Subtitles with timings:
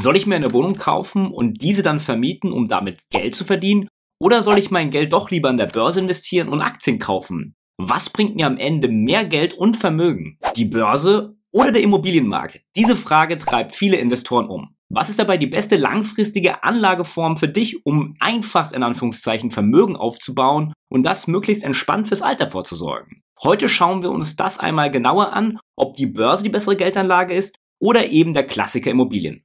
[0.00, 3.88] Soll ich mir eine Wohnung kaufen und diese dann vermieten, um damit Geld zu verdienen?
[4.20, 7.56] Oder soll ich mein Geld doch lieber an der Börse investieren und Aktien kaufen?
[7.78, 10.38] Was bringt mir am Ende mehr Geld und Vermögen?
[10.54, 12.60] Die Börse oder der Immobilienmarkt?
[12.76, 14.76] Diese Frage treibt viele Investoren um.
[14.88, 20.72] Was ist dabei die beste langfristige Anlageform für dich, um einfach in Anführungszeichen Vermögen aufzubauen
[20.88, 23.24] und das möglichst entspannt fürs Alter vorzusorgen?
[23.42, 27.56] Heute schauen wir uns das einmal genauer an, ob die Börse die bessere Geldanlage ist
[27.80, 29.42] oder eben der Klassiker Immobilien.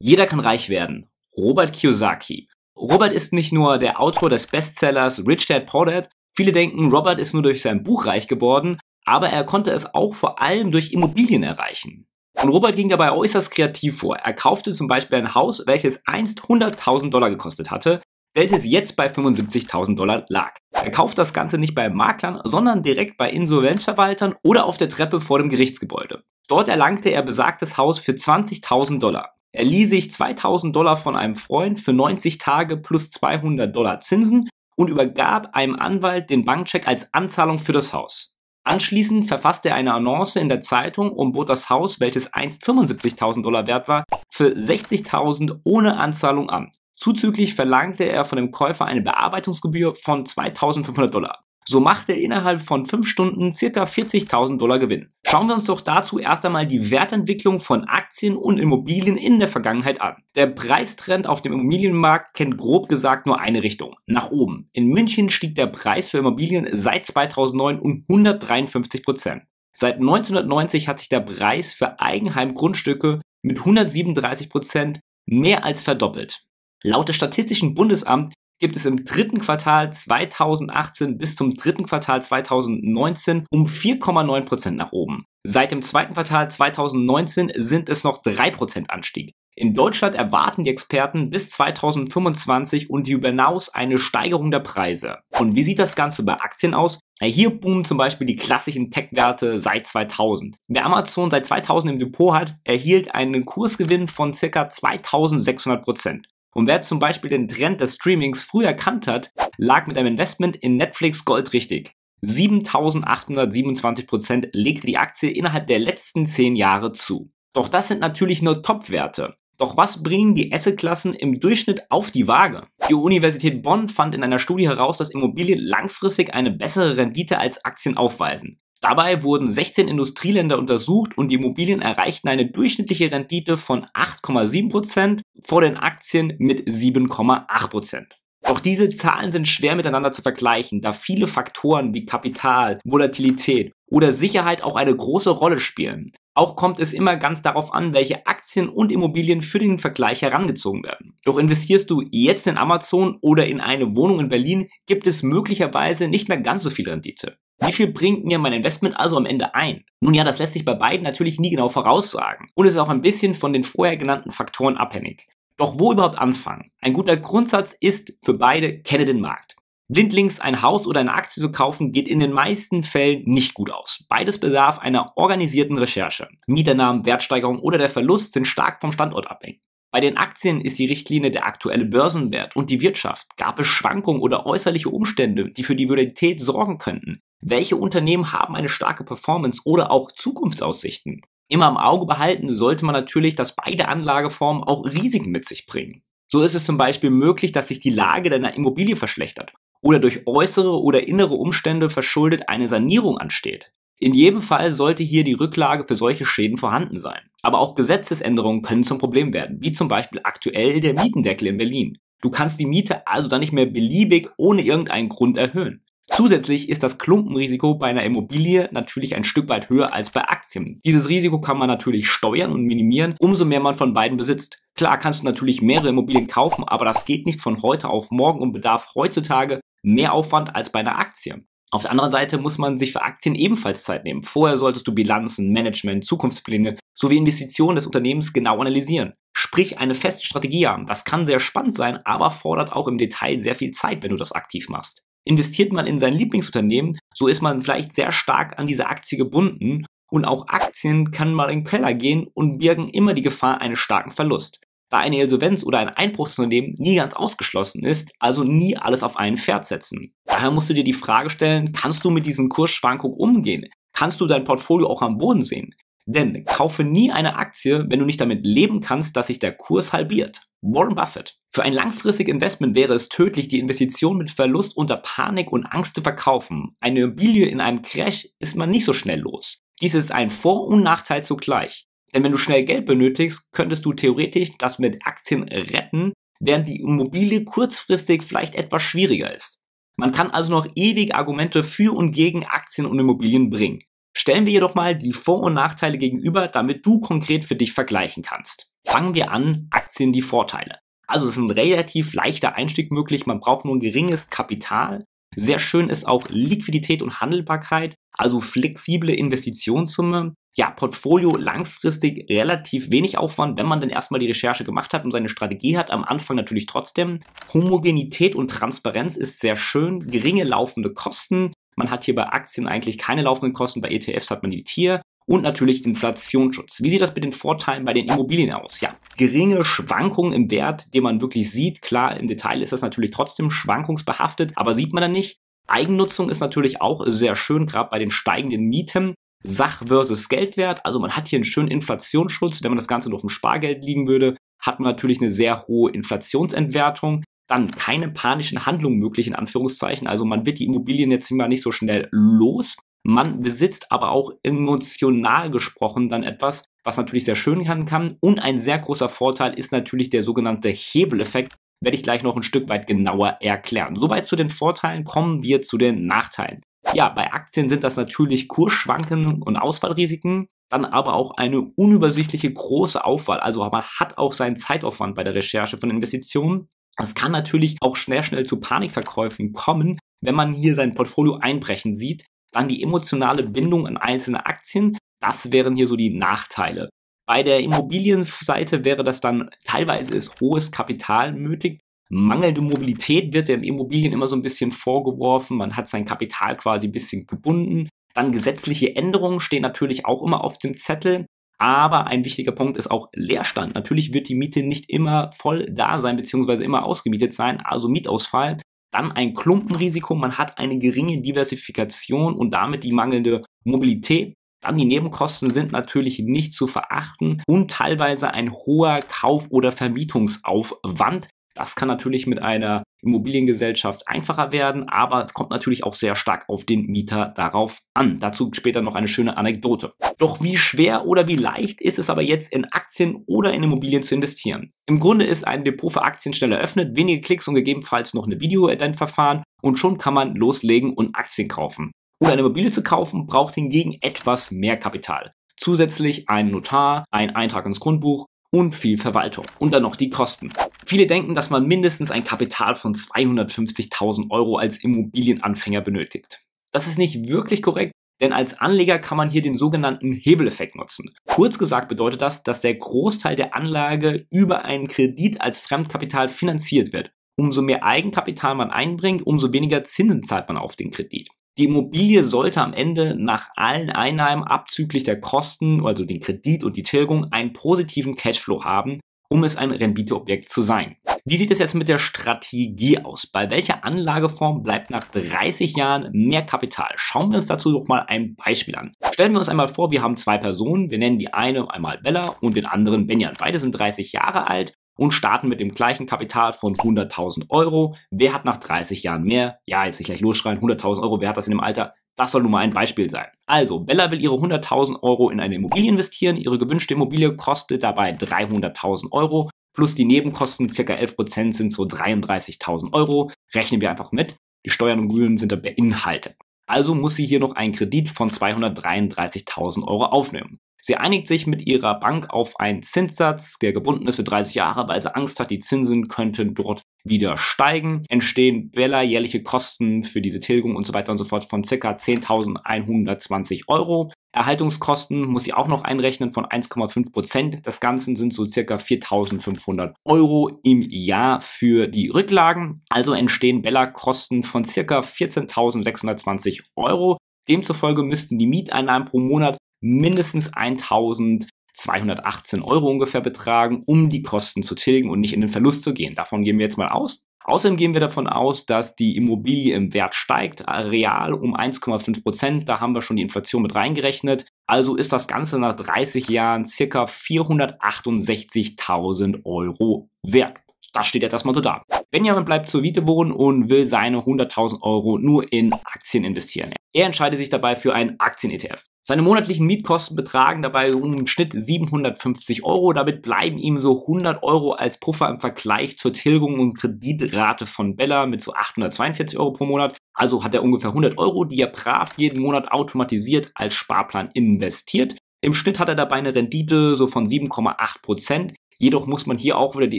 [0.00, 1.10] Jeder kann reich werden.
[1.36, 2.48] Robert Kiyosaki.
[2.76, 6.08] Robert ist nicht nur der Autor des Bestsellers Rich Dad Poor Dad.
[6.36, 10.14] Viele denken, Robert ist nur durch sein Buch reich geworden, aber er konnte es auch
[10.14, 12.06] vor allem durch Immobilien erreichen.
[12.40, 14.16] Und Robert ging dabei äußerst kreativ vor.
[14.16, 18.00] Er kaufte zum Beispiel ein Haus, welches einst 100.000 Dollar gekostet hatte,
[18.34, 20.54] welches jetzt bei 75.000 Dollar lag.
[20.70, 25.20] Er kauft das Ganze nicht bei Maklern, sondern direkt bei Insolvenzverwaltern oder auf der Treppe
[25.20, 26.22] vor dem Gerichtsgebäude.
[26.46, 29.37] Dort erlangte er besagtes Haus für 20.000 Dollar.
[29.52, 34.48] Er lieh sich 2000 Dollar von einem Freund für 90 Tage plus 200 Dollar Zinsen
[34.76, 38.36] und übergab einem Anwalt den Bankcheck als Anzahlung für das Haus.
[38.64, 43.42] Anschließend verfasste er eine Annonce in der Zeitung und bot das Haus, welches einst 75.000
[43.42, 46.72] Dollar wert war, für 60.000 ohne Anzahlung an.
[46.94, 51.44] Zuzüglich verlangte er von dem Käufer eine Bearbeitungsgebühr von 2.500 Dollar.
[51.70, 53.84] So machte er innerhalb von 5 Stunden ca.
[53.84, 55.12] 40.000 Dollar Gewinn.
[55.22, 59.48] Schauen wir uns doch dazu erst einmal die Wertentwicklung von Aktien und Immobilien in der
[59.48, 60.16] Vergangenheit an.
[60.34, 64.70] Der Preistrend auf dem Immobilienmarkt kennt grob gesagt nur eine Richtung, nach oben.
[64.72, 69.42] In München stieg der Preis für Immobilien seit 2009 um 153 Prozent.
[69.74, 76.46] Seit 1990 hat sich der Preis für Eigenheimgrundstücke mit 137 Prozent mehr als verdoppelt.
[76.82, 83.46] Laut des Statistischen Bundesamt gibt es im dritten Quartal 2018 bis zum dritten Quartal 2019
[83.50, 85.24] um 4,9 Prozent nach oben.
[85.44, 89.32] Seit dem zweiten Quartal 2019 sind es noch 3% Anstieg.
[89.56, 95.16] In Deutschland erwarten die Experten bis 2025 und darüber hinaus eine Steigerung der Preise.
[95.36, 97.00] Und wie sieht das Ganze bei Aktien aus?
[97.20, 100.54] Hier boomen zum Beispiel die klassischen Tech-Werte seit 2000.
[100.68, 104.68] Wer Amazon seit 2000 im Depot hat, erhielt einen Kursgewinn von ca.
[104.68, 106.28] 2600 Prozent.
[106.54, 110.56] Und wer zum Beispiel den Trend des Streamings früh erkannt hat, lag mit einem Investment
[110.56, 111.92] in Netflix Gold richtig.
[112.24, 117.30] 7827% legte die Aktie innerhalb der letzten 10 Jahre zu.
[117.52, 119.36] Doch das sind natürlich nur Top-Werte.
[119.56, 122.68] Doch was bringen die Assetklassen im Durchschnitt auf die Waage?
[122.88, 127.64] Die Universität Bonn fand in einer Studie heraus, dass Immobilien langfristig eine bessere Rendite als
[127.64, 128.60] Aktien aufweisen.
[128.80, 135.62] Dabei wurden 16 Industrieländer untersucht und die Immobilien erreichten eine durchschnittliche Rendite von 8,7% vor
[135.62, 138.04] den Aktien mit 7,8%.
[138.44, 144.14] Auch diese Zahlen sind schwer miteinander zu vergleichen, da viele Faktoren wie Kapital, Volatilität oder
[144.14, 146.12] Sicherheit auch eine große Rolle spielen.
[146.38, 150.84] Auch kommt es immer ganz darauf an, welche Aktien und Immobilien für den Vergleich herangezogen
[150.84, 151.18] werden.
[151.24, 156.06] Doch investierst du jetzt in Amazon oder in eine Wohnung in Berlin, gibt es möglicherweise
[156.06, 157.38] nicht mehr ganz so viel Rendite.
[157.58, 159.82] Wie viel bringt mir mein Investment also am Ende ein?
[159.98, 163.02] Nun ja, das lässt sich bei beiden natürlich nie genau voraussagen und ist auch ein
[163.02, 165.26] bisschen von den vorher genannten Faktoren abhängig.
[165.56, 166.70] Doch wo überhaupt anfangen?
[166.80, 169.56] Ein guter Grundsatz ist für beide, kenne den Markt.
[169.90, 173.70] Blindlings ein Haus oder eine Aktie zu kaufen, geht in den meisten Fällen nicht gut
[173.70, 174.04] aus.
[174.10, 176.28] Beides bedarf einer organisierten Recherche.
[176.46, 179.62] Mieternamen, Wertsteigerung oder der Verlust sind stark vom Standort abhängig.
[179.90, 183.34] Bei den Aktien ist die Richtlinie der aktuelle Börsenwert und die Wirtschaft.
[183.38, 187.22] Gab es Schwankungen oder äußerliche Umstände, die für die Volatilität sorgen könnten?
[187.40, 191.22] Welche Unternehmen haben eine starke Performance oder auch Zukunftsaussichten?
[191.48, 196.02] Immer im Auge behalten sollte man natürlich, dass beide Anlageformen auch Risiken mit sich bringen.
[196.30, 200.26] So ist es zum Beispiel möglich, dass sich die Lage deiner Immobilie verschlechtert oder durch
[200.26, 203.70] äußere oder innere Umstände verschuldet eine Sanierung ansteht.
[204.00, 207.20] In jedem Fall sollte hier die Rücklage für solche Schäden vorhanden sein.
[207.42, 211.98] Aber auch Gesetzesänderungen können zum Problem werden, wie zum Beispiel aktuell der Mietendeckel in Berlin.
[212.20, 215.82] Du kannst die Miete also dann nicht mehr beliebig ohne irgendeinen Grund erhöhen.
[216.10, 220.80] Zusätzlich ist das Klumpenrisiko bei einer Immobilie natürlich ein Stück weit höher als bei Aktien.
[220.84, 224.58] Dieses Risiko kann man natürlich steuern und minimieren, umso mehr man von beiden besitzt.
[224.74, 228.40] Klar kannst du natürlich mehrere Immobilien kaufen, aber das geht nicht von heute auf morgen
[228.40, 231.44] und bedarf heutzutage mehr Aufwand als bei einer Aktie.
[231.70, 234.24] Auf der anderen Seite muss man sich für Aktien ebenfalls Zeit nehmen.
[234.24, 239.12] Vorher solltest du Bilanzen, Management, Zukunftspläne sowie Investitionen des Unternehmens genau analysieren.
[239.36, 240.86] Sprich eine feste Strategie haben.
[240.86, 244.16] Das kann sehr spannend sein, aber fordert auch im Detail sehr viel Zeit, wenn du
[244.16, 245.02] das aktiv machst.
[245.24, 249.84] Investiert man in sein Lieblingsunternehmen, so ist man vielleicht sehr stark an diese Aktie gebunden
[250.10, 253.78] und auch Aktien kann mal in den Keller gehen und birgen immer die Gefahr eines
[253.78, 254.60] starken Verlust.
[254.90, 259.02] Da eine Insolvenz oder ein Einbruch des Unternehmens nie ganz ausgeschlossen ist, also nie alles
[259.02, 260.14] auf einen Pferd setzen.
[260.24, 263.68] Daher musst du dir die Frage stellen, kannst du mit diesen Kursschwankungen umgehen?
[263.98, 265.74] kannst du dein Portfolio auch am Boden sehen.
[266.06, 269.92] Denn kaufe nie eine Aktie, wenn du nicht damit leben kannst, dass sich der Kurs
[269.92, 270.46] halbiert.
[270.62, 271.36] Warren Buffett.
[271.52, 275.96] Für ein langfristiges Investment wäre es tödlich, die Investition mit Verlust unter Panik und Angst
[275.96, 276.76] zu verkaufen.
[276.78, 279.58] Eine Immobilie in einem Crash ist man nicht so schnell los.
[279.82, 281.87] Dies ist ein Vor- und Nachteil zugleich.
[282.14, 286.80] Denn wenn du schnell Geld benötigst, könntest du theoretisch das mit Aktien retten, während die
[286.80, 289.60] Immobilie kurzfristig vielleicht etwas schwieriger ist.
[289.96, 293.82] Man kann also noch ewig Argumente für und gegen Aktien und Immobilien bringen.
[294.16, 298.22] Stellen wir jedoch mal die Vor- und Nachteile gegenüber, damit du konkret für dich vergleichen
[298.22, 298.70] kannst.
[298.86, 300.78] Fangen wir an, Aktien die Vorteile.
[301.06, 305.04] Also es ist ein relativ leichter Einstieg möglich, man braucht nur ein geringes Kapital.
[305.34, 310.34] Sehr schön ist auch Liquidität und Handelbarkeit, also flexible Investitionssumme.
[310.58, 315.12] Ja, Portfolio langfristig relativ wenig Aufwand, wenn man denn erstmal die Recherche gemacht hat und
[315.12, 315.92] seine Strategie hat.
[315.92, 317.20] Am Anfang natürlich trotzdem.
[317.54, 320.08] Homogenität und Transparenz ist sehr schön.
[320.10, 321.52] Geringe laufende Kosten.
[321.76, 325.00] Man hat hier bei Aktien eigentlich keine laufenden Kosten, bei ETFs hat man die Tier
[325.28, 326.82] und natürlich Inflationsschutz.
[326.82, 328.80] Wie sieht das mit den Vorteilen bei den Immobilien aus?
[328.80, 331.82] Ja, geringe Schwankungen im Wert, den man wirklich sieht.
[331.82, 335.38] Klar, im Detail ist das natürlich trotzdem schwankungsbehaftet, aber sieht man dann nicht.
[335.68, 339.14] Eigennutzung ist natürlich auch sehr schön, gerade bei den steigenden Mieten.
[339.44, 342.62] Sach versus Geldwert, also man hat hier einen schönen Inflationsschutz.
[342.62, 345.66] Wenn man das Ganze nur auf dem Spargeld liegen würde, hat man natürlich eine sehr
[345.66, 347.24] hohe Inflationsentwertung.
[347.48, 350.06] Dann keine panischen Handlungen möglich, in Anführungszeichen.
[350.06, 352.76] Also man wird die Immobilien jetzt immer nicht so schnell los.
[353.04, 358.16] Man besitzt aber auch emotional gesprochen dann etwas, was natürlich sehr schön sein kann.
[358.20, 361.54] Und ein sehr großer Vorteil ist natürlich der sogenannte Hebeleffekt.
[361.80, 363.94] Werde ich gleich noch ein Stück weit genauer erklären.
[363.94, 366.60] Soweit zu den Vorteilen, kommen wir zu den Nachteilen.
[366.98, 373.04] Ja, bei Aktien sind das natürlich Kursschwanken und Ausfallrisiken, dann aber auch eine unübersichtliche große
[373.04, 373.38] Aufwahl.
[373.38, 376.66] Also man hat auch seinen Zeitaufwand bei der Recherche von Investitionen.
[376.96, 381.94] Es kann natürlich auch schnell, schnell zu Panikverkäufen kommen, wenn man hier sein Portfolio einbrechen
[381.94, 382.24] sieht.
[382.50, 384.98] Dann die emotionale Bindung an einzelne Aktien.
[385.20, 386.88] Das wären hier so die Nachteile.
[387.28, 391.78] Bei der Immobilienseite wäre das dann teilweise ist hohes Kapital nötig.
[392.10, 395.56] Mangelnde Mobilität wird den Immobilien immer so ein bisschen vorgeworfen.
[395.56, 397.88] Man hat sein Kapital quasi ein bisschen gebunden.
[398.14, 401.26] Dann gesetzliche Änderungen stehen natürlich auch immer auf dem Zettel.
[401.58, 403.74] Aber ein wichtiger Punkt ist auch Leerstand.
[403.74, 408.58] Natürlich wird die Miete nicht immer voll da sein, beziehungsweise immer ausgemietet sein, also Mietausfall.
[408.92, 414.34] Dann ein Klumpenrisiko, man hat eine geringe Diversifikation und damit die mangelnde Mobilität.
[414.62, 421.28] Dann die Nebenkosten sind natürlich nicht zu verachten und teilweise ein hoher Kauf- oder Vermietungsaufwand.
[421.58, 426.48] Das kann natürlich mit einer Immobiliengesellschaft einfacher werden, aber es kommt natürlich auch sehr stark
[426.48, 428.20] auf den Mieter darauf an.
[428.20, 429.92] Dazu später noch eine schöne Anekdote.
[430.18, 434.04] Doch wie schwer oder wie leicht ist es aber jetzt in Aktien oder in Immobilien
[434.04, 434.70] zu investieren?
[434.86, 438.40] Im Grunde ist ein Depot für Aktien schnell eröffnet, wenige Klicks und gegebenenfalls noch eine
[438.40, 441.90] Video-Ident-Verfahren und schon kann man loslegen und Aktien kaufen.
[442.20, 445.32] Um eine Immobilie zu kaufen, braucht hingegen etwas mehr Kapital.
[445.56, 449.46] Zusätzlich ein Notar, ein Eintrag ins Grundbuch und viel Verwaltung.
[449.58, 450.52] Und dann noch die Kosten.
[450.88, 456.40] Viele denken, dass man mindestens ein Kapital von 250.000 Euro als Immobilienanfänger benötigt.
[456.72, 457.92] Das ist nicht wirklich korrekt,
[458.22, 461.14] denn als Anleger kann man hier den sogenannten Hebeleffekt nutzen.
[461.26, 466.94] Kurz gesagt bedeutet das, dass der Großteil der Anlage über einen Kredit als Fremdkapital finanziert
[466.94, 467.12] wird.
[467.36, 471.28] Umso mehr Eigenkapital man einbringt, umso weniger Zinsen zahlt man auf den Kredit.
[471.58, 476.78] Die Immobilie sollte am Ende nach allen Einnahmen abzüglich der Kosten, also den Kredit und
[476.78, 480.96] die Tilgung, einen positiven Cashflow haben, um es ein Renditeobjekt zu sein.
[481.24, 483.26] Wie sieht es jetzt mit der Strategie aus?
[483.26, 486.92] Bei welcher Anlageform bleibt nach 30 Jahren mehr Kapital?
[486.96, 488.92] Schauen wir uns dazu doch mal ein Beispiel an.
[489.12, 490.90] Stellen wir uns einmal vor, wir haben zwei Personen.
[490.90, 493.36] Wir nennen die eine einmal Bella und den anderen Benjan.
[493.38, 497.96] Beide sind 30 Jahre alt und starten mit dem gleichen Kapital von 100.000 Euro.
[498.10, 499.60] Wer hat nach 30 Jahren mehr?
[499.64, 501.92] Ja, jetzt nicht gleich losschreien, 100.000 Euro, wer hat das in dem Alter?
[502.16, 503.28] Das soll nun mal ein Beispiel sein.
[503.46, 506.36] Also, Bella will ihre 100.000 Euro in eine Immobilie investieren.
[506.36, 509.50] Ihre gewünschte Immobilie kostet dabei 300.000 Euro.
[509.72, 513.30] Plus die Nebenkosten, circa 11% sind so 33.000 Euro.
[513.54, 514.34] Rechnen wir einfach mit.
[514.66, 516.34] Die Steuern und Gebühren sind da beinhaltet.
[516.68, 520.60] Also muss sie hier noch einen Kredit von 233.000 Euro aufnehmen.
[520.80, 524.88] Sie einigt sich mit ihrer Bank auf einen Zinssatz, der gebunden ist für 30 Jahre,
[524.88, 528.04] weil sie Angst hat, die Zinsen könnten dort wieder steigen.
[528.08, 531.74] Entstehen Bella jährliche Kosten für diese Tilgung und so weiter und so fort von ca.
[531.74, 534.12] 10.120 Euro.
[534.32, 537.66] Erhaltungskosten muss sie auch noch einrechnen von 1,5 Prozent.
[537.66, 538.76] Das Ganze sind so ca.
[538.76, 542.82] 4.500 Euro im Jahr für die Rücklagen.
[542.90, 545.00] Also entstehen Bella-Kosten von ca.
[545.00, 547.16] 14.620 Euro.
[547.48, 554.62] Demzufolge müssten die Mieteinnahmen pro Monat mindestens 1000 218 Euro ungefähr betragen, um die Kosten
[554.62, 556.14] zu tilgen und nicht in den Verlust zu gehen.
[556.14, 557.24] Davon gehen wir jetzt mal aus.
[557.44, 562.68] Außerdem gehen wir davon aus, dass die Immobilie im Wert steigt, real um 1,5 Prozent.
[562.68, 564.44] Da haben wir schon die Inflation mit reingerechnet.
[564.66, 570.58] Also ist das Ganze nach 30 Jahren circa 468.000 Euro wert.
[570.92, 571.84] Das steht jetzt erstmal so da.
[572.10, 576.72] Benjamin bleibt zur Miete wohnen und will seine 100.000 Euro nur in Aktien investieren.
[576.94, 578.82] Er entscheidet sich dabei für einen Aktien-ETF.
[579.06, 582.94] Seine monatlichen Mietkosten betragen dabei im Schnitt 750 Euro.
[582.94, 587.94] Damit bleiben ihm so 100 Euro als Puffer im Vergleich zur Tilgung und Kreditrate von
[587.94, 589.98] Bella mit so 842 Euro pro Monat.
[590.14, 595.16] Also hat er ungefähr 100 Euro, die er brav jeden Monat automatisiert als Sparplan investiert.
[595.40, 598.54] Im Schnitt hat er dabei eine Rendite so von 7,8 Prozent.
[598.80, 599.98] Jedoch muss man hier auch wieder die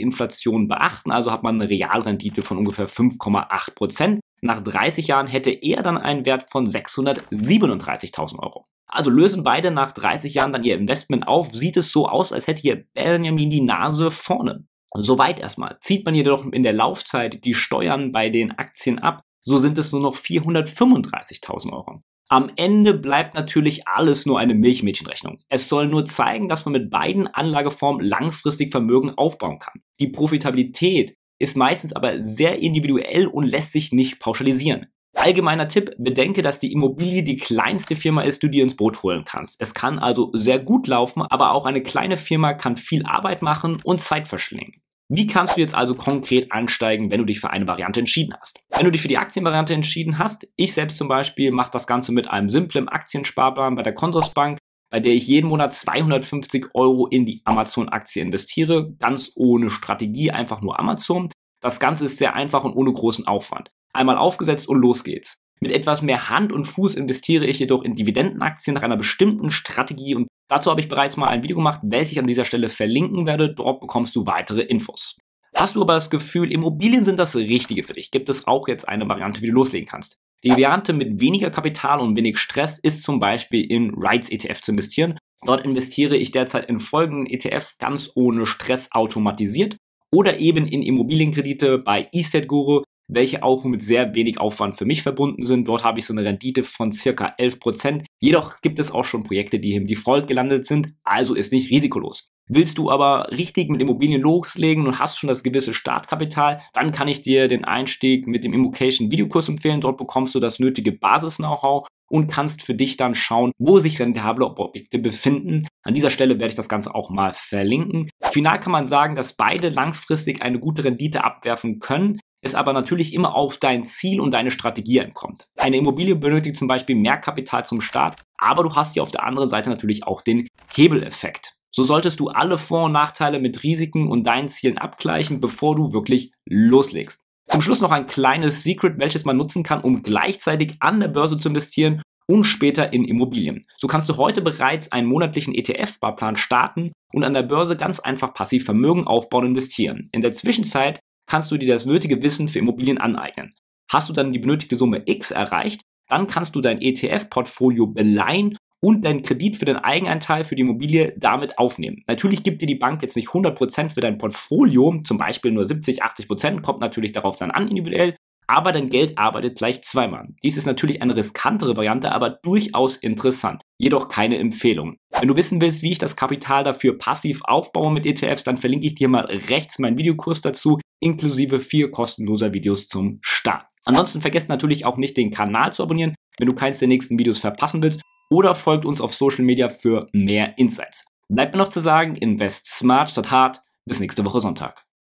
[0.00, 4.20] Inflation beachten, also hat man eine Realrendite von ungefähr 5,8 Prozent.
[4.40, 8.64] Nach 30 Jahren hätte er dann einen Wert von 637.000 Euro.
[8.86, 12.46] Also lösen beide nach 30 Jahren dann ihr Investment auf, sieht es so aus, als
[12.46, 14.66] hätte hier Benjamin die Nase vorne.
[14.94, 15.78] Soweit erstmal.
[15.82, 19.92] Zieht man jedoch in der Laufzeit die Steuern bei den Aktien ab, so sind es
[19.92, 22.02] nur noch 435.000 Euro.
[22.32, 25.38] Am Ende bleibt natürlich alles nur eine Milchmädchenrechnung.
[25.48, 29.82] Es soll nur zeigen, dass man mit beiden Anlageformen langfristig Vermögen aufbauen kann.
[29.98, 34.86] Die Profitabilität ist meistens aber sehr individuell und lässt sich nicht pauschalisieren.
[35.14, 39.02] Allgemeiner Tipp, bedenke, dass die Immobilie die kleinste Firma ist, die du dir ins Boot
[39.02, 39.60] holen kannst.
[39.60, 43.80] Es kann also sehr gut laufen, aber auch eine kleine Firma kann viel Arbeit machen
[43.82, 44.80] und Zeit verschlingen.
[45.12, 48.60] Wie kannst du jetzt also konkret ansteigen, wenn du dich für eine Variante entschieden hast?
[48.68, 52.12] Wenn du dich für die Aktienvariante entschieden hast, ich selbst zum Beispiel mache das Ganze
[52.12, 57.26] mit einem simplen Aktiensparplan bei der Consorsbank, bei der ich jeden Monat 250 Euro in
[57.26, 61.28] die Amazon-Aktie investiere, ganz ohne Strategie, einfach nur Amazon.
[61.60, 63.68] Das Ganze ist sehr einfach und ohne großen Aufwand.
[63.92, 65.38] Einmal aufgesetzt und los geht's.
[65.60, 70.14] Mit etwas mehr Hand und Fuß investiere ich jedoch in Dividendenaktien nach einer bestimmten Strategie
[70.14, 73.24] und Dazu habe ich bereits mal ein Video gemacht, welches ich an dieser Stelle verlinken
[73.24, 73.54] werde.
[73.54, 75.16] Dort bekommst du weitere Infos.
[75.54, 78.88] Hast du aber das Gefühl, Immobilien sind das Richtige für dich, gibt es auch jetzt
[78.88, 80.16] eine Variante, wie du loslegen kannst.
[80.42, 84.72] Die Variante mit weniger Kapital und wenig Stress ist zum Beispiel in Rights ETF zu
[84.72, 85.16] investieren.
[85.46, 89.76] Dort investiere ich derzeit in folgenden ETF ganz ohne Stress automatisiert
[90.12, 95.02] oder eben in Immobilienkredite bei ESTAT Guru, welche auch mit sehr wenig Aufwand für mich
[95.02, 95.66] verbunden sind.
[95.66, 98.04] Dort habe ich so eine Rendite von circa 11%.
[98.20, 102.30] Jedoch gibt es auch schon Projekte, die im Default gelandet sind, also ist nicht risikolos.
[102.52, 107.06] Willst du aber richtig mit Immobilien loslegen und hast schon das gewisse Startkapital, dann kann
[107.06, 109.80] ich dir den Einstieg mit dem Immocation Videokurs empfehlen.
[109.80, 114.46] Dort bekommst du das nötige Basis-Know-how und kannst für dich dann schauen, wo sich rentable
[114.46, 115.68] Objekte befinden.
[115.84, 118.10] An dieser Stelle werde ich das Ganze auch mal verlinken.
[118.32, 123.14] Final kann man sagen, dass beide langfristig eine gute Rendite abwerfen können es aber natürlich
[123.14, 125.46] immer auf dein Ziel und deine Strategie ankommt.
[125.56, 129.24] Eine Immobilie benötigt zum Beispiel mehr Kapital zum Start, aber du hast hier auf der
[129.24, 131.52] anderen Seite natürlich auch den Hebeleffekt.
[131.72, 135.92] So solltest du alle Vor- und Nachteile mit Risiken und deinen Zielen abgleichen, bevor du
[135.92, 137.20] wirklich loslegst.
[137.48, 141.36] Zum Schluss noch ein kleines Secret, welches man nutzen kann, um gleichzeitig an der Börse
[141.38, 143.62] zu investieren und später in Immobilien.
[143.76, 148.34] So kannst du heute bereits einen monatlichen ETF-Sparplan starten und an der Börse ganz einfach
[148.34, 150.08] passiv Vermögen aufbauen und investieren.
[150.12, 153.54] In der Zwischenzeit kannst du dir das nötige Wissen für Immobilien aneignen.
[153.88, 159.04] Hast du dann die benötigte Summe X erreicht, dann kannst du dein ETF-Portfolio beleihen und
[159.04, 162.02] deinen Kredit für den Eigenanteil für die Immobilie damit aufnehmen.
[162.08, 166.02] Natürlich gibt dir die Bank jetzt nicht 100% für dein Portfolio, zum Beispiel nur 70,
[166.02, 168.16] 80%, kommt natürlich darauf dann an individuell,
[168.48, 170.26] aber dein Geld arbeitet gleich zweimal.
[170.42, 173.62] Dies ist natürlich eine riskantere Variante, aber durchaus interessant.
[173.78, 174.96] Jedoch keine Empfehlung.
[175.20, 178.88] Wenn du wissen willst, wie ich das Kapital dafür passiv aufbaue mit ETFs, dann verlinke
[178.88, 183.66] ich dir mal rechts meinen Videokurs dazu, inklusive vier kostenloser Videos zum Start.
[183.84, 187.38] Ansonsten vergesst natürlich auch nicht, den Kanal zu abonnieren, wenn du keins der nächsten Videos
[187.38, 191.04] verpassen willst, oder folgt uns auf Social Media für mehr Insights.
[191.28, 193.60] Bleibt mir noch zu sagen, invest smart statt hart.
[193.86, 194.84] Bis nächste Woche Sonntag.